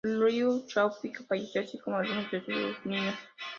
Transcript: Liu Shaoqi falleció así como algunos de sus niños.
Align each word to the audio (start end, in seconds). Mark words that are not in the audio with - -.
Liu 0.03 0.65
Shaoqi 0.67 1.13
falleció 1.27 1.61
así 1.61 1.77
como 1.77 1.97
algunos 1.97 2.31
de 2.31 2.43
sus 2.43 2.85
niños. 2.87 3.13